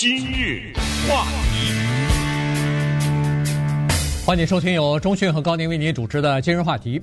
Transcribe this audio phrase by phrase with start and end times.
[0.00, 0.72] 今日
[1.08, 1.72] 话题，
[4.24, 7.02] 欢迎收听由中讯和高宁为您主持的今日话题。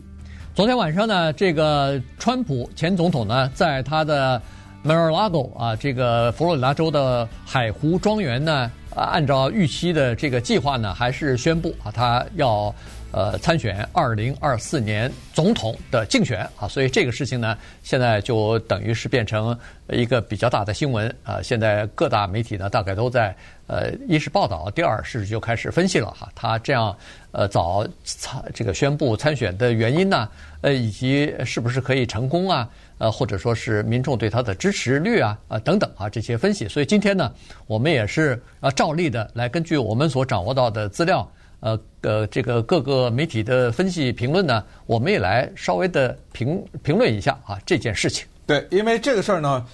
[0.53, 4.41] 昨天晚上呢，这个川普前总统呢，在他的
[4.81, 12.73] Mar-a-Lago 啊，这个佛罗里达州的海湖庄园呢，啊，按照预期的这个计划呢，还是宣布啊，他要。
[13.15, 19.57] 呃，参选二零二四年总统的竞选啊，所以这个事情呢，现在就等于是变成
[19.87, 21.41] 一个比较大的新闻啊。
[21.41, 23.33] 现在各大媒体呢，大概都在
[23.67, 26.29] 呃，一是报道，第二是就开始分析了哈。
[26.35, 26.93] 他这样
[27.31, 30.27] 呃早参这个宣布参选的原因呢，
[30.59, 32.69] 呃，以及是不是可以成功啊？
[32.97, 36.67] 呃，或者说是民众对他的支持率啊，啊等等啊这些分析。
[36.67, 37.31] 所以今天呢，
[37.65, 41.25] 我们也是啊照例的来根据我们所掌握到的资料。
[41.65, 48.23] 呃呃，这个各个媒体的分析评论呢，我们也来稍微的评评论一下啊这件事情。
[48.45, 49.65] 对，因为这个事儿呢，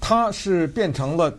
[0.00, 1.30] 它是变成了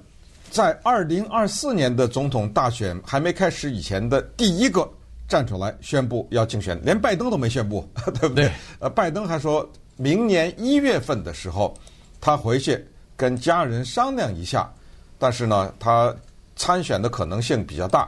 [0.52, 4.88] 在二零二四年的总统大选还没开始以前的第一个
[5.28, 8.46] 站出来宣布要竞选，连拜登都没宣布， 对不对？
[8.46, 11.76] 对呃，拜登还说明年一月份的时候
[12.22, 12.80] 他回去
[13.18, 14.72] 跟家人商量一下，
[15.18, 16.16] 但是呢，他
[16.56, 18.08] 参选的可能性比较大。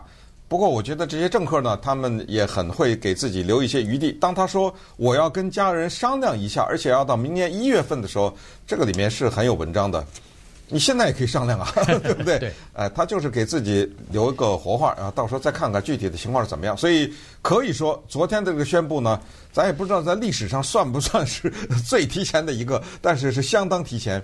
[0.52, 4.12] 不过，我觉得这些政客呢，他们也很会给自己留一些余地。
[4.12, 8.36] 当他说我要跟家人商量一下，而且要到明年一月份的时候，
[8.68, 10.06] 这个里面是很有文章的。
[10.68, 11.72] 你现在也可以商量啊，
[12.04, 12.38] 对 不 对？
[12.38, 12.52] 对。
[12.74, 16.76] 哎，他就是给自己留一个活话啊，到时候再看看具体的情况是怎么样。
[16.76, 17.10] 所以
[17.42, 19.22] 可以说，昨天的这个宣布呢，
[19.54, 21.50] 咱也不知道在历史上算不算是
[21.88, 24.22] 最提前的一个，但是是相当提前。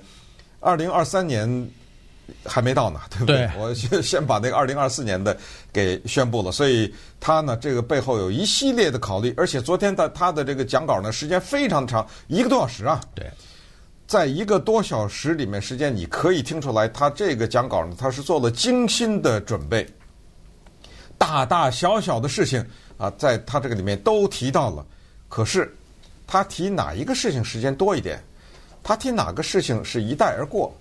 [0.59, 1.47] 二零二三年。
[2.45, 3.37] 还没到呢，对不对？
[3.37, 5.35] 对，我先 先把那个二零二四年的
[5.71, 13.01] 给宣布了，所以他呢，这个背后有一系列的考虑，而且昨天的他的这个讲稿呢，时间非常长，一个多小时啊。
[13.15, 13.29] 对，
[14.07, 19.87] 在一个多小时里面，时间你可以听出来，他这个讲稿呢，他是做了精心的准备，
[21.17, 22.65] 大大小小的事情
[22.97, 24.85] 啊，在他这个里面都提到了。
[25.29, 25.75] 可是
[26.25, 28.21] 他提哪一个事情时间多一点？
[28.83, 30.73] 他提哪个事情是一带而过？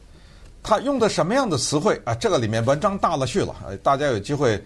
[0.66, 2.12] 他用的什么样的词汇啊？
[2.16, 3.54] 这个里面文章大了去了，
[3.84, 4.60] 大家有机会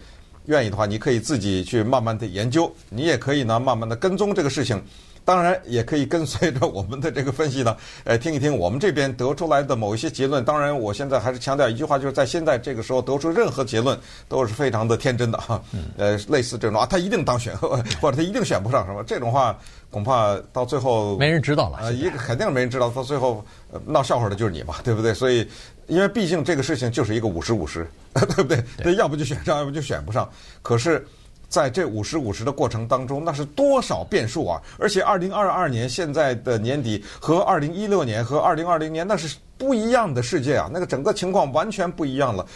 [0.46, 4.82] 愿意的话，你可以自己去慢慢的研究，你也可以呢慢慢的跟踪这个事情。
[5.22, 10.42] 当然，也可以跟随着我们的这个分析呢，呃，听一听我们这边得出来的某一些结论。
[10.42, 13.96] 当然，我现在还是强调一句话，就是在现在这个时候得出任何结论
[14.28, 15.62] 都是非常的天真的哈。
[15.98, 19.56] 呃，类似这种啊，他一定当选，或者他一定选不上什么这种话，
[19.90, 21.76] 恐怕到最后没人知道了。
[21.76, 23.44] 啊，一个肯定没人知道，到最后
[23.84, 25.12] 闹笑话的就是你嘛，对不对？
[25.12, 25.46] 所以，
[25.90, 28.64] 因为毕竟这个事情就是一个五十五十， 对不对？
[28.82, 30.26] 对，要不就选上，要不就选不上。
[30.62, 31.06] 可是。
[31.50, 34.62] 在这五十五十的过程当中，那是多少变数啊！
[34.78, 42.46] 而且二零二二年现在的年底和二零一六年和二零二零年那是不一样的世界啊，那个整个情况完全不一样了。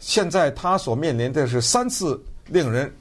[0.00, 2.94] 现在他所面临的是三次令人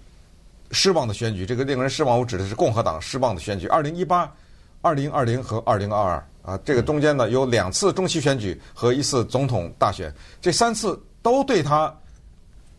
[0.71, 4.33] 失望的选举，这个令人失望，我指的是共和党失望的选举：二零一八、
[4.79, 6.59] 二零二零和二零二二啊。
[6.65, 11.93] 这个中间呢有两次中期选举和一次总统大选，这三次都对他。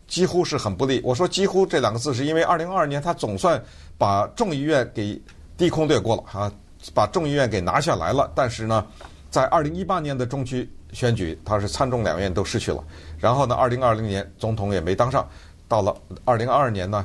[0.05, 1.01] 几乎是很不利。
[1.03, 3.59] 我说“几乎”这两个字，是因为二零二二年他总算
[3.97, 5.19] 把众议院给
[5.57, 6.51] 低空掠过了啊，
[6.93, 8.31] 把众议院给拿下来了。
[8.35, 8.85] 但是呢，
[9.31, 12.83] 在二零一八年的中期选举，他是参众两院都失去了。
[13.17, 15.27] 然后呢，二零二零年总统也没当上。
[15.67, 17.03] 到了二零二二年呢，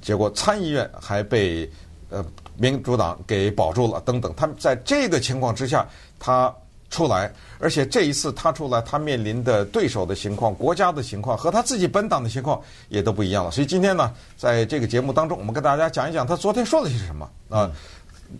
[0.00, 1.68] 结果参议院还被
[2.10, 2.24] 呃
[2.58, 4.00] 民主党给保住了。
[4.00, 5.86] 等等，他们在这个情况之下，
[6.18, 6.54] 他。
[6.88, 13.50] 出来，而且这一次他出来，他面临的对手的情况、国家的情况和他自己本党的情况也都不一样了。
[13.50, 17.68] 所以今天呢，在这个节目当中，我们跟大家讲一讲他昨天说了些什么啊？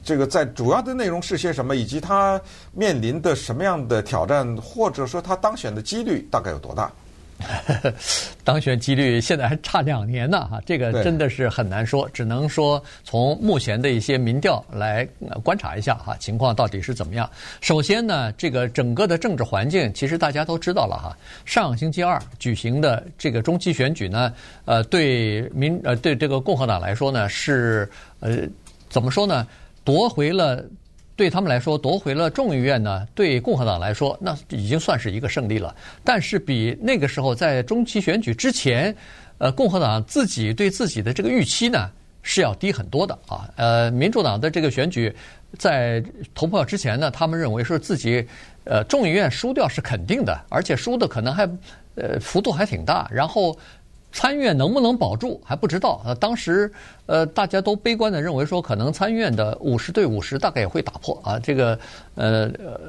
[0.05, 2.41] 这个在主要的内容是些什么，以及他
[2.73, 6.91] 面临的什么样的挑战，或者说他当选的几率大概有多大？
[8.43, 15.07] 当选几率现在还差两年呢，哈，这个真的是很难说，只能说从目前的一些民调来
[15.43, 17.29] 观察一下哈，情况到底是怎么样。
[17.61, 21.17] 首先呢，这个整个的政治环境其实大家都知道了哈。
[21.45, 24.33] 上星期二举行的这个中期选举呢，
[24.65, 27.89] 呃，对民呃对这个共和党来说呢是
[28.21, 28.39] 呃
[28.89, 29.47] 怎么说呢，
[29.85, 30.65] 夺回了。
[31.17, 35.75] 对他们来说，夺回了众议院呢，对共和党来说，那已经算是一个胜利了。
[36.05, 38.95] 但是比那个时候在中期选举之前，
[39.39, 41.91] 呃，共和党自己对自己的这个预期呢
[42.23, 43.49] 是要低很多的啊。
[43.57, 45.11] 呃，民主党的这个选举
[45.59, 46.05] 在
[46.35, 48.23] 投票之前呢，他们认为说自己
[48.65, 51.49] 呃众议院输掉是肯定的，而且输的可能还
[51.95, 53.09] 呃幅度还挺大。
[53.11, 53.59] 然后。
[54.17, 56.01] 参议院能不能保住还不知道。
[56.03, 56.73] 呃，当时
[57.05, 61.39] 呃大家都悲观的认为说，可能参议院的五十对五十大概也会打破啊。
[61.39, 61.79] 这个
[62.15, 62.81] 呃呃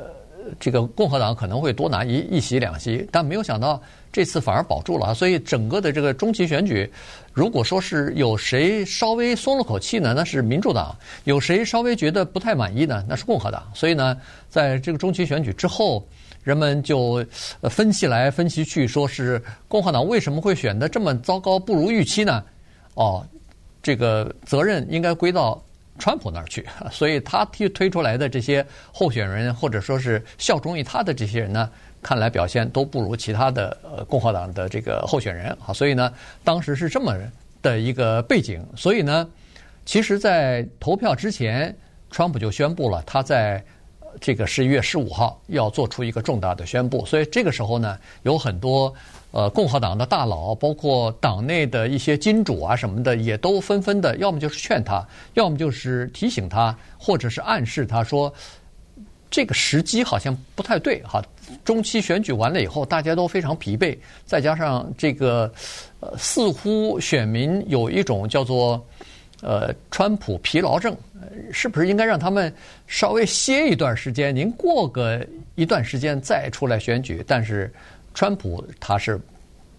[0.57, 5.13] 这个共和党可能会多拿一一席两席，但没有想到这次反而保住了。
[5.13, 6.89] 所以整个的这个中期选举，
[7.33, 10.95] 如果说是有谁稍微松了口气呢，那是民主党；
[11.25, 13.69] 有谁稍微觉得不太满意呢，那是共和党。
[13.75, 14.15] 所以呢，
[14.49, 16.07] 在这个中期选举之后，
[16.47, 17.21] 人们就
[17.63, 22.41] 分析来分析去，说是共和党为什么会选得这么糟糕，不如预期呢？
[22.93, 23.25] 哦，
[23.83, 25.61] 这个责任应该归到。
[25.99, 28.63] 川普那儿去， 所以他提推出来的这些
[28.93, 31.67] 候选人，或者说是效忠于他的这些人呢，
[32.03, 35.73] 看来表现都不如其他的呃共和党的这个候选人啊。
[35.73, 37.17] 所以呢，当时是这么
[37.63, 38.63] 的一个背景。
[38.75, 39.27] 所以呢，
[39.87, 41.75] 其实，在投票之前，
[42.11, 43.63] 川普就宣布了他在
[44.19, 47.05] 这个十一月十五号要做出一个重大的宣布。
[47.05, 48.93] 所以这个时候呢，有很多。
[49.31, 58.33] 呃，共和党的大佬，包括党内的一些金主啊什么的，也都纷纷的，要么就是劝他，要么就是提醒他，或者是暗示他说，
[59.29, 61.21] 这个时机好像不太对哈。
[61.65, 63.95] 中期选举完了以后，大家都非常疲惫，
[64.25, 65.51] 再加上这个，
[65.99, 68.83] 呃，似乎选民有一种叫做
[69.41, 70.95] 呃川普疲劳症，
[71.51, 72.53] 是不是应该让他们
[72.87, 74.35] 稍微歇一段时间？
[74.35, 75.25] 您过个
[75.55, 77.71] 一段时间再出来选举，但是。
[78.13, 79.21] 川普他是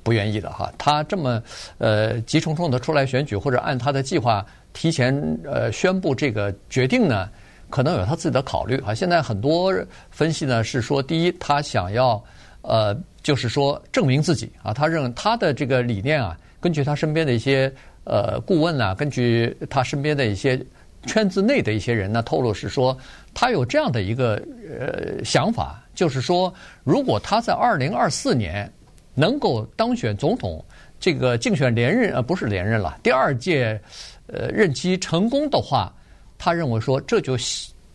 [0.05, 1.43] 不愿意的哈，他这么
[1.79, 5.12] 呃急匆匆的出来选举，或者按他的计划提前
[5.43, 7.29] 呃宣布这个决定呢，
[7.69, 8.95] 可能有他自己的考虑啊。
[8.95, 9.75] 现在很多
[10.12, 12.23] 分析呢是说，第一，他想要
[12.62, 17.69] 呃就是说证明自己啊，他认为他的这个理念啊，根据他身边的一些
[18.05, 20.65] 呃顾问啊，根据他身边的一些
[21.06, 22.97] 圈子内的一些人呢透露是说，
[23.33, 25.83] 他有这样的一个呃想法。
[25.95, 26.55] 就是说，
[26.85, 28.73] 如果他在二零二四年
[29.15, 30.65] 能够当选总统，
[31.00, 33.81] 这个竞选连任呃不是连任了，第二届
[34.29, 35.93] 呃任期成功的话，
[36.39, 37.37] 他认为说这就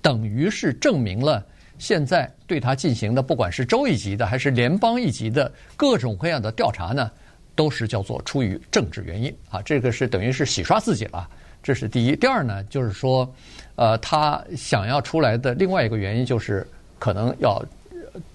[0.02, 1.46] 等于是证明了
[1.80, 7.10] 现在对他进行的不管是州一级的还是联邦一级的各种各样的调查呢，
[7.56, 11.30] 都是叫做出于政治原因啊，这个是等于是洗刷自己了，
[11.64, 12.16] 这是第一。
[12.16, 13.28] 第二呢，就是说，
[13.76, 16.68] 呃，他想要出来的另外一个原因就是
[17.00, 17.60] 可能要。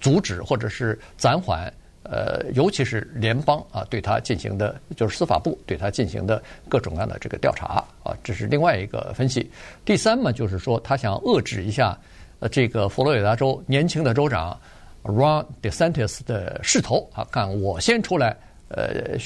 [0.00, 1.72] 阻止或者是暂缓，
[2.02, 9.48] 呃，尤其是联邦啊，对他进行的，就是司法部对他进行的各种各样的这个调查啊，这是另外一个分析。
[9.84, 11.96] 第三嘛，就是说他想遏制一下
[12.40, 14.58] 呃这个佛罗里达州年轻的州长
[15.04, 18.36] Ron DeSantis 的势头啊，看我先出来，
[18.68, 19.16] 呃，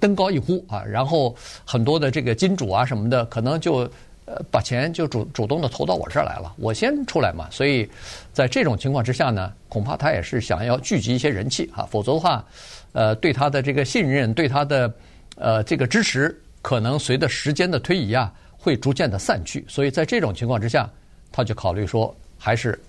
[0.00, 1.34] 登高一呼啊，然后
[1.64, 3.90] 很多的这个金主啊什么的，可能就。
[4.24, 7.90] 呃，把钱就主主动的投到我这儿来了，我先出来嘛，所以
[8.32, 12.44] 在这种情况之下呢，恐怕他也是想要聚集一些人气哈，否则的话，
[12.92, 14.94] 呃，对他的这个信任，对他的
[15.34, 20.88] 呃这个支持，可能随着时间的推移啊，会逐渐的散去，所以在这种情况之下，
[21.32, 22.80] 他就考虑说，还是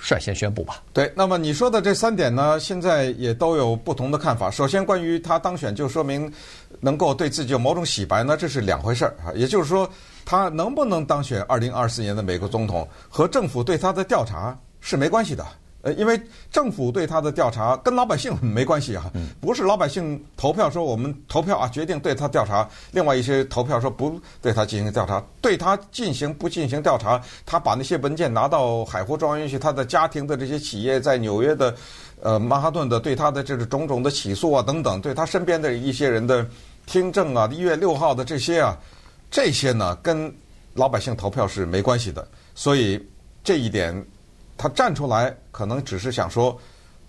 [0.00, 0.82] 率先宣布吧。
[0.92, 4.50] 对，那么你说的这三点呢，现在也都有不同的看法。
[4.50, 6.32] 首先，关于他当选，就说明
[6.80, 9.88] 能够对自己有某种洗白呢，这是两回事儿啊，也就是说。
[10.22, 15.44] 他能不能当选二零二四年的美国总统，和政府对他的调查是没关系的。
[15.82, 19.10] 呃，因为政府对他的调查跟老百姓没关系啊，
[19.40, 31.74] 不是老百姓投票说我们投票啊决定对他调查，另外一些投票说不对他进行调查，对他进行不进行调查，他把那些文件拿到海湖庄园去，他的家庭的这些企业在纽约的，
[32.22, 36.46] 呃，曼哈顿的对他的这个种种的起诉啊等等，对他身边的一些人的
[36.86, 38.78] 听证啊，一月六号的这些啊。
[39.32, 40.34] 这些呢，跟
[40.74, 43.00] 老百姓投票是没关系的，所以
[43.44, 43.94] 这一点，
[44.60, 46.54] 他站出来可能只是想说，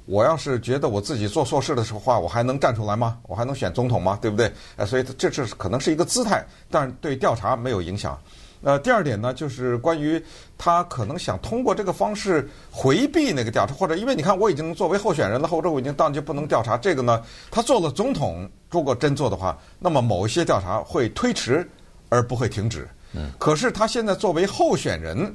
[0.05, 3.17] 我要是觉得我自己做错事的时候话，我还能站出来吗？
[3.27, 4.17] 我还能选总统吗？
[4.21, 4.49] 对不对？
[4.77, 8.17] 呃，所以这是可能是一个姿态，但是对调查没有影响。
[8.61, 10.23] 呃，第二点呢，就是关于
[10.57, 17.21] 他可能想通过这个方式回避那个调查，或者因为你看我已经作为候选人了，或者我已经当就不能调查这个呢？
[17.51, 21.69] 他做了总统，如果真做的话，那么某一些调查会推迟。
[22.13, 22.85] 而不会停止。
[23.13, 25.33] 嗯，可是他现在作为候选人，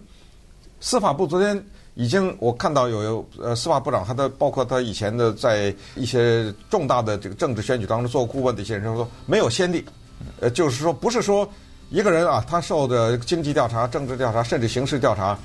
[0.78, 1.56] 司法部昨天
[1.96, 9.84] 已经我看到有呃司法部长，他的包括他以前的在一些重大的这个政治选举当中做顾问的一些人说，没有先例。
[10.40, 11.48] 呃，就是说不是说
[11.88, 15.38] 一个人啊，他受的经济调查、政治调查，甚至刑事调查，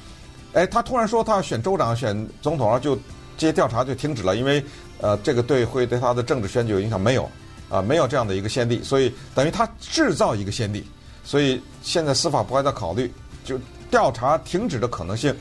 [0.54, 2.96] 哎，他突然说他要选州长、选总统，然后就
[3.38, 4.64] 这些调查就停止了，因为
[5.00, 7.30] 呃这个对会对他的政治选举有影响，没有
[7.70, 10.86] 啊，没有这样的一个先例，所以等于他制造一个先例。
[11.24, 13.14] 所以现在司法部还在考虑，
[13.46, 13.58] 就
[13.90, 15.34] 调查停止的可能性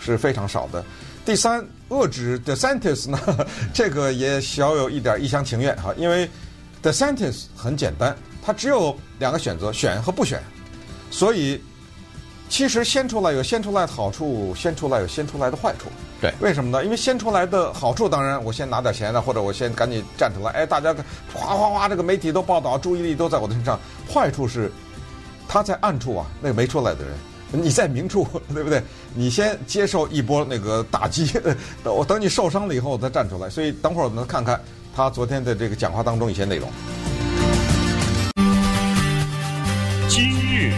[0.00, 0.84] 是非常少的。
[1.24, 3.18] 第三，遏制 The Santis 呢，
[3.74, 6.28] 这个也小有一点一厢情愿哈，因为
[6.80, 10.42] The Santis 很简单，它只有两个选择，选和不选。
[11.10, 11.60] 所以
[12.48, 15.90] 其实先出来有先出来的好处，先出来有先出来的坏处。
[16.20, 16.84] 对，为什么呢？
[16.84, 20.94] 因为先出来的好处，当然我先拿点钱呢，或者我先赶紧站出来，哎，大家
[21.32, 23.78] 哗哗哗，这个媒体都报道，注意力都在我的身上。
[24.12, 24.72] 坏处是，
[25.46, 27.14] 他在暗处啊，那个没出来的人，
[27.50, 28.82] 你在明处， 对不对？
[29.14, 31.26] 你先接受一波那个打击，
[31.82, 33.48] 等我等你受伤了以后再站出来。
[33.48, 34.60] 所以等会儿我们看看
[34.94, 36.68] 他昨天的这个讲话当中一些内容。
[40.08, 40.72] 今日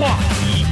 [0.00, 0.64] 话题，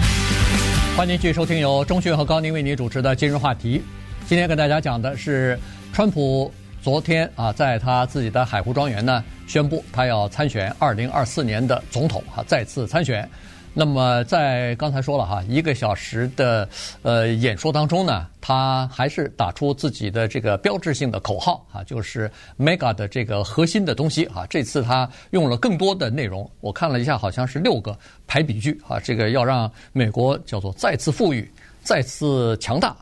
[0.96, 3.82] 欢迎继续收听由钟迅和高宁为您主持的今日话题。
[4.26, 5.58] 今天跟大家讲的是，
[5.92, 13.28] 川普昨天啊，在他自己的海湖庄园呢，宣布他要参选二零二四年的总统啊，再次参选。
[13.76, 16.68] 那么在刚才说了哈，一个小时的
[17.02, 24.46] 呃演说当中呢，他还是打出自己的这个标志性的口号啊，就是 Mega 的这个核心的东西啊。
[24.48, 29.00] 这次他用了更多的内容，我看了一下，好像是六个排比句啊。
[29.00, 31.50] 这个要让美国叫做再次富裕、
[31.82, 32.96] 再次强大、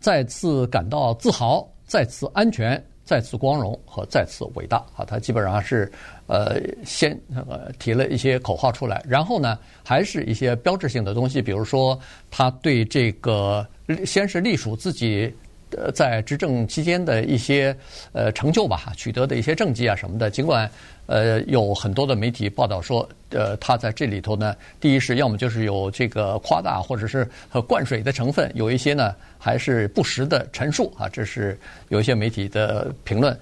[0.00, 2.84] 再次感到自豪、再次安全。
[3.06, 5.04] 再次光荣和再次伟大啊！
[5.06, 5.90] 他基本上是，
[6.26, 11.98] 呃，先呃提了一些口号出来，然后呢，还是一些标志性的东西，比如说
[12.30, 13.66] 他对这个
[14.04, 15.32] 先是隶属自己。
[15.76, 17.76] 呃，在执政期间的一些
[18.12, 20.70] 呃成就吧，取得的一些政绩啊什么的，尽管
[21.06, 31.58] 呃有很多的媒体报道说，呃他在这里头呢，第一是要么就是有这个夸大或者是和灌水的成分，有一些呢还是不实的陈述啊，这是
[31.88, 33.36] 有一些媒体的评论。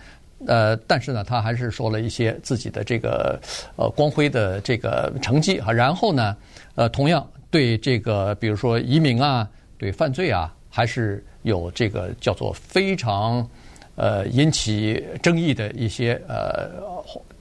[0.46, 3.38] 呃，但是呢，他还是说了一些自己的这个
[3.76, 6.34] 呃光辉的这个成绩啊，然后呢，
[6.74, 10.50] 呃，同样对这个比如说移民啊，对犯罪啊。
[10.76, 13.48] 还是有这个叫做非常，
[13.94, 16.68] 呃引起争议的一些呃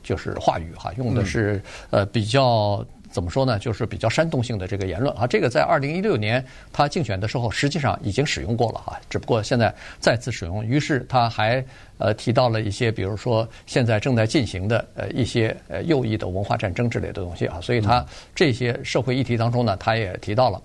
[0.03, 1.59] 就是话语哈，用的是
[1.89, 3.57] 呃比较怎么说呢？
[3.57, 5.25] 就是比较煽动性的这个言论啊。
[5.25, 10.63] 这个在二零一六年他竞选的时候，实际上已经使用过了哈，只不过现在再次使用。
[10.63, 11.65] 于是他还
[11.97, 17.59] 呃提到了一些，比如说现在正在进行的呃一些呃右翼的文化战争之类的东西啊。
[17.61, 20.61] 所以他这些社会议题当中呢，他也提到了。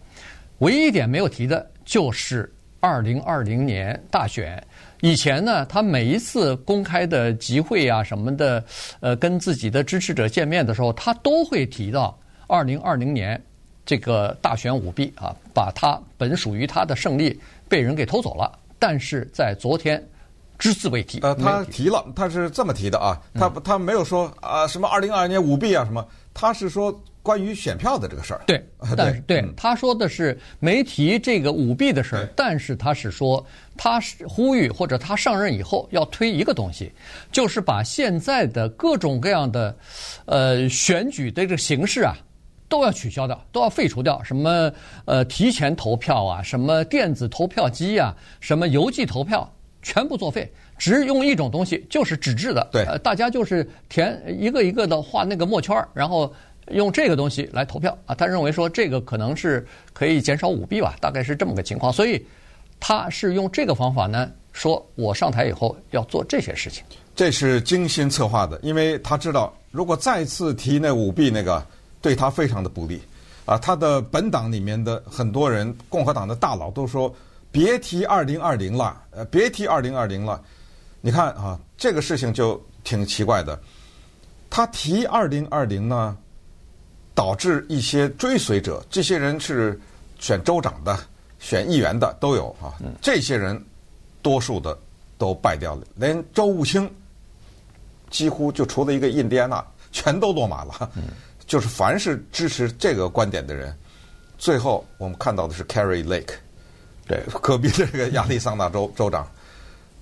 [0.59, 2.53] 唯一一点没有提的就是。
[2.81, 4.63] 二零二零年大选
[5.01, 8.65] 以前呢，他每一次公开的集会啊什么的，
[9.01, 12.17] 呃，跟自己的支持者见面的时候，他都会提到
[12.47, 13.41] 二零二零年
[13.85, 18.59] 这个大选舞弊啊，把他本属于他的胜利被人给偷走了。
[18.79, 20.01] 但是在昨天
[20.59, 21.19] 只字未提。
[21.21, 26.97] 呃，他提了，他是这么提的啊，他他没有说啊什么二零二二年舞弊啊什么，他是说。
[27.23, 28.65] 关于选票的这个事儿，对，
[28.97, 33.45] 但是对他说的是没提这个舞弊的事儿，但是他是说
[33.77, 36.91] 他是呼吁或者他上任以后要推一个东西，
[37.31, 39.77] 就是把现在的各种各样的
[40.25, 42.17] 呃选举的这个形式啊
[42.67, 44.73] 都要取消掉，都要废除掉，什么
[45.05, 56.33] 呃提前投票啊，什么电子投票机啊，什么邮寄投票，全部作废，只用一种东西，就是纸质的，对，大家就是填一个一个的画那个墨圈，然后。
[56.71, 62.25] 用这个东西来投票啊，他认为说这个可能是可以减少舞弊吧，大概是这么个情况，所以
[62.79, 66.85] 他是用这个方法呢，说我上台以后要做这些事情。
[67.17, 71.65] 这是精心策划的，因为他知道如果再次提那舞弊那个，
[72.01, 73.01] 对他非常的不利
[73.45, 73.59] 啊。
[73.59, 77.13] 他的本党里面的很多人，共和党的大佬都说
[77.51, 80.41] 别提二零二零了，呃，别提二零二零了。
[81.01, 83.59] 你看啊，这个事情就挺奇怪的，
[84.49, 86.17] 他提二零二零呢。
[87.19, 89.77] 导致一些追随者，这些人是
[90.21, 90.97] 选州长的、
[91.41, 92.71] 选议员的都有啊。
[93.03, 93.61] 这些人
[94.23, 94.79] 多数的
[95.19, 96.89] 都败掉了，连州务卿
[98.09, 100.89] 几乎就除了一个印第安纳，全都落马了。
[101.45, 103.77] 就是凡是支持这个观点的人，
[104.39, 106.35] 最后我们看到的是 Carrie Lake，
[107.09, 109.29] 对，隔壁这个亚利桑那州州长，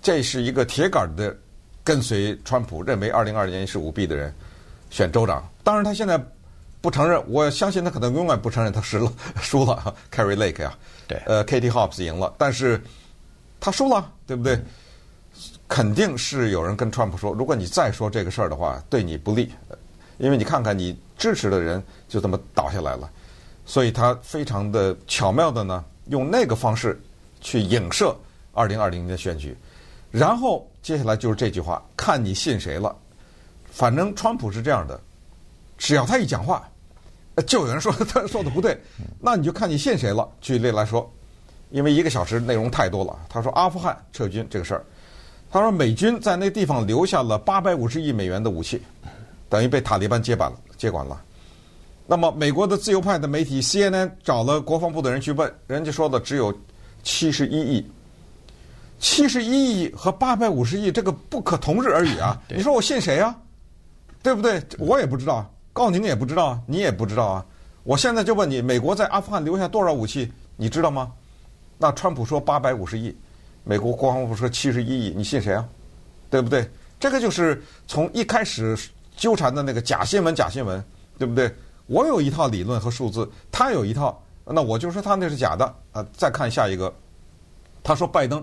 [0.03, 1.35] 这是一个铁杆的
[1.83, 4.35] 跟随川普，认为二零二零年是舞弊的人
[4.91, 5.49] 选州长。
[5.65, 6.23] 当然，他现在。
[6.80, 9.95] 不承认，我相信他可能永远不承认他输了，输了。
[10.12, 10.73] Carry Lake 呀，
[11.09, 12.80] 对，呃，Katie Hobbs 赢了，但是
[13.59, 14.61] 他输了，对不对？
[15.68, 19.52] 肯定是有人跟川普说，如果你再说这个事儿的话，对你不利，
[20.18, 23.11] 因为你看看你支持的人就这么倒下来了，
[23.64, 27.00] 所以他非常的巧妙的呢，用那个方式
[27.40, 28.16] 去影射
[28.52, 29.56] 二零二零年的选举，
[30.12, 32.95] 然后接下来就是这句话，看你信谁了。
[33.68, 34.99] 反正川普是这样的，
[35.76, 36.66] 只要他一讲话。
[37.47, 38.80] 就有人说 他说的不对，
[39.21, 40.26] 那你就看你信谁了。
[40.40, 41.12] 举例来说，
[41.71, 43.18] 因为一个小时内容太多了。
[43.28, 44.83] 他说阿富汗撤军这个事儿，
[45.50, 48.80] 他说美军在那地方留下了八百五十亿美元的武器，
[49.50, 51.23] 等于被塔利班接管了，接管了。
[52.06, 56.56] 那么美国的自由派的媒体 CNN 找了国防部的人去问，人家说的只有
[57.02, 57.87] 七十一亿。
[58.99, 62.40] 七十一亿和八百五十亿，这个不可同日而语啊！
[62.49, 63.37] 你说我信谁啊？
[64.23, 64.62] 对不对？
[64.78, 67.45] 我也不知道，高宁也不知道，你也不知道啊！
[67.83, 71.12] 我现在就问你，美国在阿富汗留下多少武器，你知道吗？
[71.76, 73.14] 那川普说八百五十亿，
[73.62, 75.68] 美国国防部说七十一亿，你信谁啊？
[76.30, 76.66] 对不对？
[76.99, 78.75] 这个就是从一开始
[79.18, 80.83] 纠缠的那个假新闻，假新闻，
[81.18, 81.54] 对不对？
[81.88, 86.02] 我有一套理论和数字，他有一套，那我就说他那是假的啊！
[86.16, 86.90] 再看下一个，
[87.83, 88.42] 他说拜登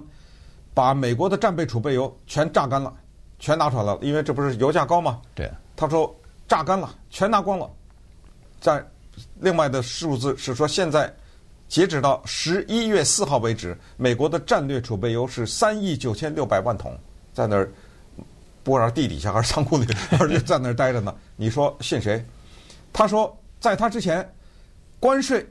[0.72, 2.94] 把美国的战备储备油全榨干了，
[3.40, 5.20] 全拿出来了，因为这不是油价高吗？
[5.34, 5.52] 对。
[5.76, 6.16] 他说
[6.48, 7.70] 榨干了，全拿光了。
[8.60, 8.86] 在
[9.40, 11.14] 另外的数字是说，现在
[11.68, 16.98] 截止到十一月四号为止，美国的战略储备油是三亿九千六百万桶，
[17.34, 17.72] 在那儿
[18.64, 21.14] 不知道地底下还是仓库里，还是在那儿待着呢。
[21.36, 22.24] 你说信谁？
[22.92, 24.28] 他说，在他之前，
[25.00, 25.46] 关税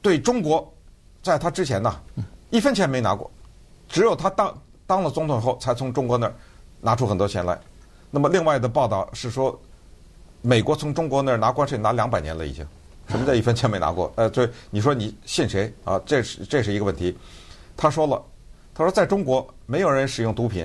[0.00, 0.72] 对中国，
[1.22, 2.00] 在他之前呢，
[2.50, 3.30] 一分钱没拿过，
[3.88, 6.34] 只有他当当了总统后，才从中国那儿
[6.80, 7.58] 拿出很多钱来。
[8.10, 9.60] 那么，另外的报道是说，
[10.46, 12.64] 美国从中国那儿拿关税拿两百年了，已经。
[13.08, 14.12] 什么叫一分钱没拿过？
[14.14, 16.00] 呃，对，你说你信谁啊？
[16.06, 17.16] 这是这是一个问题。
[17.76, 18.22] 他说了，
[18.72, 20.64] 他说在中国没有人使用毒品，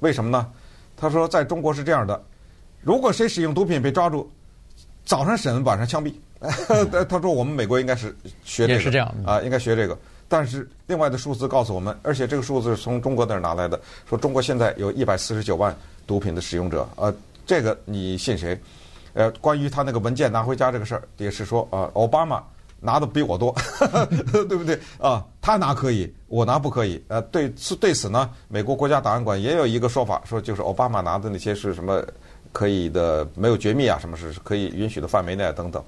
[0.00, 0.50] 为什么呢？
[0.96, 2.20] 他说在中国是这样的，
[2.80, 4.28] 如果谁使用毒品被抓住，
[5.04, 6.12] 早上审，晚上枪毙。
[7.08, 8.12] 他说我们美国应该是
[8.42, 9.96] 学这个，也是这样啊，应该学这个。
[10.28, 15.72] 但是另外的数字告诉我们，而且这个数字是从中国那儿拿来的，说中国现在有一百四十九万。
[16.04, 17.14] 毒品的使用者，呃，
[17.46, 18.60] 这个你信谁？
[19.14, 22.42] 呃，关于他那个文件拿回家这个事儿，也是说，呃，奥巴马
[22.80, 23.54] 拿的比我多，
[24.32, 24.78] 对不对？
[24.98, 27.02] 啊，他拿可以，我拿不可以。
[27.08, 27.48] 呃，对，
[27.80, 32.02] 对此呢，美国国家档案馆也有一个说法，说就是奥巴马拿的那些是什么
[32.52, 35.82] 可以的，没有绝密啊，什么是可以允许的范围内等等。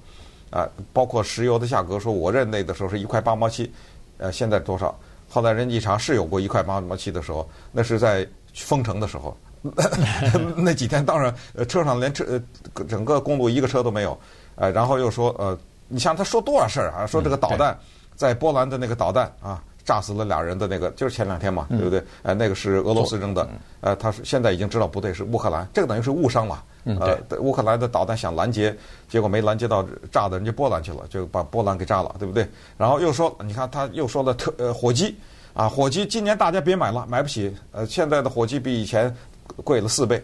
[0.51, 3.69] 啊，包括石油的价格，说我任内的时候是一块八毛七，
[4.17, 4.97] 呃，现在多少？
[5.27, 9.35] 后来人家一查是有过一块八毛七的时候，那是在封城的时候。
[10.55, 14.17] 那几天当然，呃，车上连车，呃，整个公路一个车都没有，
[14.55, 15.57] 呃，然后又说，呃，
[15.87, 17.05] 你像他说多少事儿啊？
[17.05, 17.77] 说这个导弹
[18.15, 22.03] 在波兰的那个导弹啊，炸死了俩人的那个，就是前两天嘛，对不对？
[22.23, 23.47] 呃，那个是俄罗斯扔的，
[23.81, 28.75] 呃，他是现在已经知道不对，是乌克兰，这个等于是误伤了，呃，乌克兰的导弹想拦截，
[29.09, 32.47] 结果没拦截到，炸到人家波兰去了，就把波兰给炸了，对不对？
[32.77, 35.15] 然后又说，你看他又说了特呃火鸡
[35.53, 39.15] 啊，火鸡今年大家别买了，买不起，呃，现在的火鸡比以前。
[39.63, 40.23] 贵了四倍，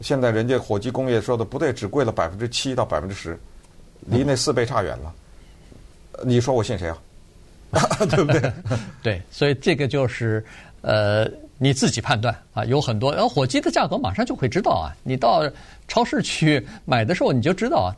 [0.00, 3.38] 现在人家火鸡工业说的不对，只贵了百分之七到百分之十，
[4.06, 5.12] 离那四倍差远了。
[6.24, 6.98] 你说我信谁啊？
[8.10, 8.52] 对不对？
[9.02, 10.44] 对，所以这个就是
[10.80, 13.12] 呃你自己判断啊，有很多。
[13.12, 15.48] 然后火鸡的价格马上就会知道啊，你到
[15.86, 17.90] 超市去买的时候你就知道啊，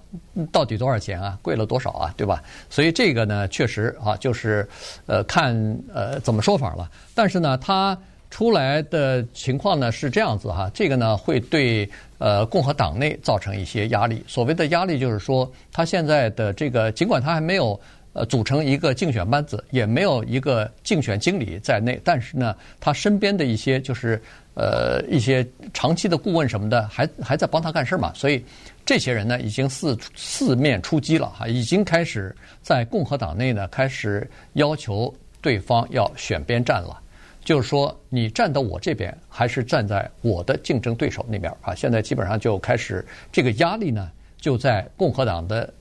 [0.53, 2.43] 到底多少钱啊，贵了多少啊，对吧？
[2.69, 4.69] 所以这个呢，确实啊，就是
[5.07, 5.55] 呃看
[5.95, 6.91] 呃怎么说法了。
[7.15, 7.97] 但是呢，它。
[8.31, 11.89] 出来的情况呢是这样子哈，这个呢会对
[12.19, 14.23] 呃共和党内造成一些压力。
[14.27, 17.79] 所谓的压力就是说，他现在的这个尽管他还没有
[18.13, 24.23] 呃组成一个竞选班子，也没有一个竞选经理在内，但是呢，他身边的一些就是
[24.55, 28.13] 呃一些长期的顾问什么的，还还在帮他干事嘛。
[28.15, 28.45] 所以
[28.87, 35.13] 这些人呢已经四四面出击了哈，已经开始在共和党内呢开始要求
[35.43, 37.01] 对方要选边站了。
[37.43, 41.75] 就是说，你站到我这边，还是站在我的竞争对手那边啊？
[41.75, 45.73] 现在基本上就开始这个压力呢，就在共和党的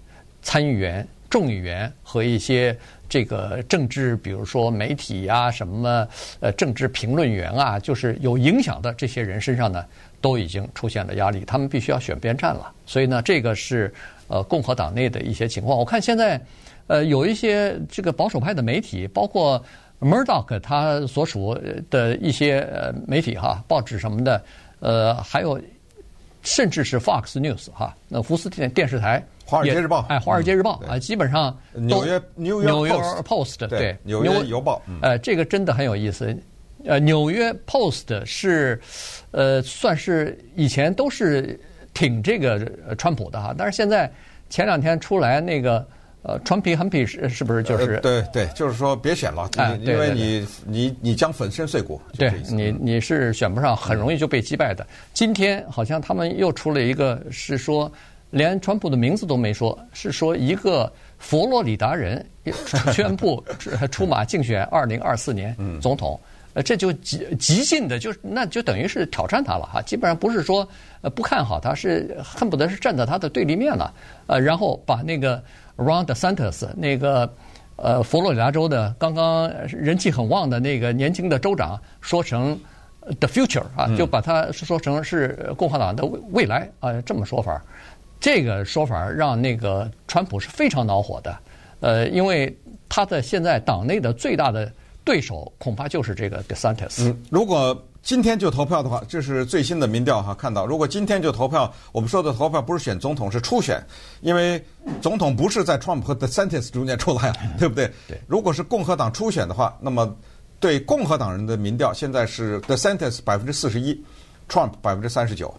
[0.42, 2.76] 参议员、众议员和一些
[3.10, 6.08] 这个政治，比如说媒体啊、什么
[6.40, 9.86] 呃政治评论员啊，就是有影响的这些人身上呢，
[10.22, 12.74] 都已经出现了压力，他们必须要选边站了。
[12.86, 13.94] 所以呢，这个是
[14.30, 15.78] 呃共和党内的一些情况。
[15.78, 16.42] 我看现在
[16.88, 19.62] 呃有一些这个保守派的媒体，包括。
[20.00, 21.54] Murdoch 他所属
[21.90, 24.42] 的一些呃媒体哈，报纸什么的，
[24.80, 25.60] 呃，还有
[26.42, 36.34] 甚至是 Fox News 哈，那福斯电电视台，华尔街日报，哎，华尔街日报啊，基本上纽约纽约 Post 对纽约邮报，呃，这个真的很有意思。
[36.86, 38.80] 呃，纽约 Post 是
[39.32, 41.60] 呃算是以前都是
[41.94, 42.66] 挺这个
[42.98, 44.10] 川普的哈，但是现在
[44.50, 45.86] 前两天出来那个。
[46.22, 47.94] 呃，川普很鄙视，是不是就是？
[47.94, 52.00] 呃、对对，就是说别选了，哎、因为你你你将粉身碎骨。
[52.18, 54.84] 对你你是选不上，很容易就被击败的。
[54.84, 57.90] 嗯、今天好像他们又出了一个，是说
[58.32, 62.24] 连川普的名字都没说，是说一个佛罗里达人
[62.92, 63.42] 宣布
[63.90, 66.20] 出马竞选二零二四年总统。
[66.54, 69.82] 呃，这就极极尽的，就那就等于是挑战他了哈。
[69.84, 70.68] 基本上不是说
[71.00, 73.94] 呃不看好他，是恨不得是站在他的对立面了。
[74.28, 75.42] 呃，然后把那个。
[75.80, 77.32] Ron DeSantis 那个
[77.78, 82.60] 呃，佛罗里达州的刚刚人气很旺的那个年轻的州长说成
[83.20, 87.64] “the future” 啊，就把它说成是共和党的未未来啊，这么说法，
[88.20, 91.38] 这个说法让那个川普是非常恼火的，
[91.80, 92.54] 呃，因为
[92.90, 94.70] 他的现在党内的最大的
[95.06, 97.08] 对手恐怕就是这个 DeSantis。
[97.08, 103.86] 嗯，如果今天就投票的话，这是最新的民调哈，看到如果今天就投票，我们说的投票不是选总统，是初选，
[104.22, 104.64] 因为
[105.02, 107.92] 总统不是在 Trump 和 DeSantis 中间出来，对不对？
[108.08, 108.20] 对。
[108.26, 110.16] 如果是共和党初选的话，那么
[110.60, 113.94] 对共和党人的民调现在是 DeSantis 百分之四十一
[114.48, 115.54] ，Trump 百分之三十九，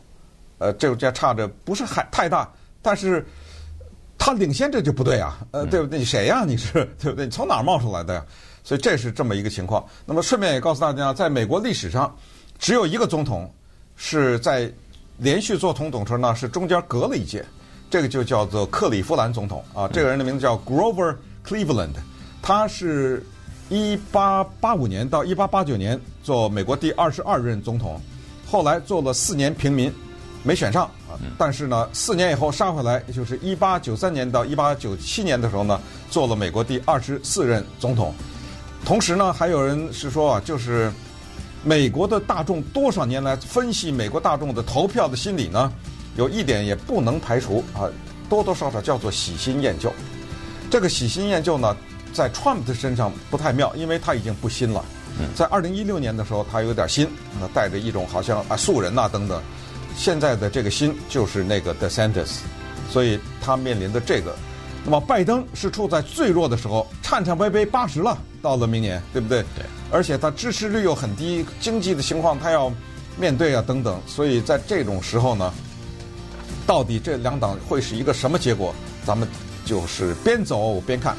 [0.59, 2.51] 呃，这这差着不是还太大，
[2.83, 3.25] 但是
[4.19, 5.99] 他领先这就不对啊，呃，对不对？
[5.99, 6.45] 你谁呀？
[6.47, 7.27] 你是对不对？
[7.27, 8.25] 你从哪儿冒出来的呀？
[8.63, 9.85] 所以这是这么一个情况。
[10.05, 12.15] 那么顺便也告诉大家，在美国历史上，
[12.59, 13.53] 只有一个总统
[13.97, 14.71] 是在
[15.19, 17.45] 连续做总统时呢，是中间隔了一届，
[17.91, 19.89] 这个就叫做克里夫兰总统啊。
[19.89, 21.95] 这个人的名字叫 Grover Cleveland，
[22.41, 23.25] 他是
[23.69, 28.01] 一八八五年到一八八九年做美国第二十二任总统，
[28.47, 29.93] 后来做了四年平民，
[30.43, 31.17] 没选上啊。
[31.37, 38.15] 但是呢，四年以后杀回来，也就是一八九三年到一八九七年的时候呢，做了美国第二十四任总统。
[38.91, 40.91] 同时呢，还有人是说啊，就是
[41.63, 45.73] 美国的大众多少年来分析美国大众的投票的心理呢，
[46.17, 47.87] 有一点也不能排除啊，
[48.29, 49.93] 多多少少叫做喜新厌旧。
[50.69, 51.77] 这个喜新厌旧呢，
[52.13, 54.85] 在 Trump 的身上不太妙，因为他已经不新了。
[55.37, 57.07] 在二零一六年的时候，他有点新，
[57.41, 59.41] 那带着一种好像啊素人呐、啊、等等。
[59.95, 62.39] 现在的这个新就是那个 DeSantis，
[62.91, 64.35] 所以他面临的这个。
[64.85, 69.43] 那么拜登是处在最弱的时候，颤颤巍巍八十了，到了明年，对不对？
[69.55, 69.65] 对。
[69.91, 72.73] 而且他支持率又很低，经济的情况他要
[73.19, 74.01] 面对啊，等等。
[74.07, 75.53] 所以在这种时候呢，
[76.67, 78.75] 到底这两党会是一个什么结果？
[79.05, 79.29] 咱们
[79.65, 81.17] 就是边走边看。